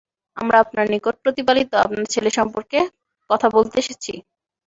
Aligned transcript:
আমরা 0.37 0.57
আপনার 0.59 0.85
নিকট 0.93 1.15
প্রতিপালিত 1.23 1.71
আমাদের 1.77 2.05
ছেলে 2.13 2.29
সম্পর্কে 2.37 2.79
কথা 3.29 3.47
বলতে 3.55 3.75
এসেছি। 3.83 4.13